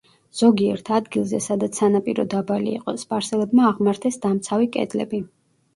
ზოგიერთ 0.37 0.87
ადგილზე 0.99 1.41
სადაც 1.47 1.81
სანაპირო 1.81 2.25
დაბალი 2.33 2.75
იყო, 2.81 2.97
სპარსელებმა 3.05 3.69
აღმართეს 3.75 4.21
დამცავი 4.27 4.73
კედლები. 4.79 5.25